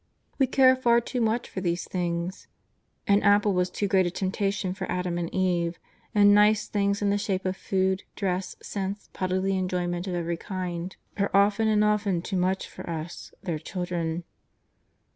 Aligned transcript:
We 0.39 0.47
care 0.47 0.75
far 0.75 0.99
too 0.99 1.21
much 1.21 1.47
for 1.47 1.61
these 1.61 1.87
things. 1.87 2.47
An 3.05 3.21
apple 3.21 3.53
was 3.53 3.69
too 3.69 3.87
great 3.87 4.07
a 4.07 4.09
temptation 4.09 4.73
for 4.73 4.91
Adam 4.91 5.19
and 5.19 5.31
Eve, 5.31 5.77
and 6.15 6.33
nice 6.33 6.67
things 6.67 7.03
in 7.03 7.11
the 7.11 7.19
shape 7.19 7.45
of 7.45 7.55
food, 7.55 8.01
dress, 8.15 8.55
scents, 8.63 9.09
bodily 9.13 9.55
enjoyment 9.55 10.07
of 10.07 10.15
every 10.15 10.37
kind, 10.37 10.95
are 11.19 11.29
often 11.35 11.67
and 11.67 11.83
often 11.83 12.23
too 12.23 12.37
much 12.37 12.67
for 12.67 12.89
us, 12.89 13.31
their 13.43 13.59
children. 13.59 14.23